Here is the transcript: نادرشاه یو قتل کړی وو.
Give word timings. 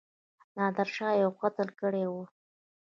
نادرشاه 0.55 1.13
یو 1.23 1.31
قتل 1.41 1.67
کړی 1.81 2.05
وو. 2.11 2.23